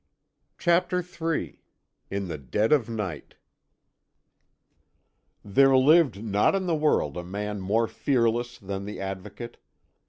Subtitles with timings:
[0.57, 1.61] CHAPTER III
[2.09, 3.35] IN THE DEAD OF NIGHT
[5.45, 9.57] There lived not in the world a man more fearless than the Advocate.